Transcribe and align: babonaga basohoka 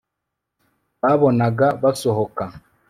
babonaga 1.01 1.67
basohoka 1.81 2.43